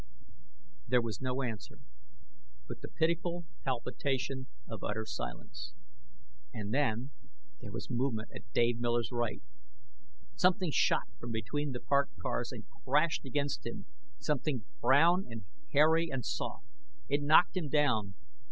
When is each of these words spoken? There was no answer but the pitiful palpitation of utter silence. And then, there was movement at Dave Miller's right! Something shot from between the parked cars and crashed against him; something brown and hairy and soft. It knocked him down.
There 0.87 0.99
was 0.99 1.21
no 1.21 1.43
answer 1.43 1.77
but 2.67 2.81
the 2.81 2.87
pitiful 2.87 3.45
palpitation 3.63 4.47
of 4.67 4.83
utter 4.83 5.05
silence. 5.05 5.73
And 6.51 6.73
then, 6.73 7.11
there 7.59 7.71
was 7.71 7.87
movement 7.87 8.31
at 8.33 8.51
Dave 8.51 8.79
Miller's 8.79 9.11
right! 9.11 9.43
Something 10.33 10.71
shot 10.71 11.07
from 11.19 11.31
between 11.31 11.71
the 11.71 11.79
parked 11.81 12.17
cars 12.17 12.51
and 12.51 12.63
crashed 12.83 13.25
against 13.25 13.63
him; 13.63 13.85
something 14.17 14.65
brown 14.81 15.27
and 15.29 15.45
hairy 15.71 16.09
and 16.11 16.25
soft. 16.25 16.65
It 17.07 17.21
knocked 17.21 17.55
him 17.55 17.69
down. 17.69 18.15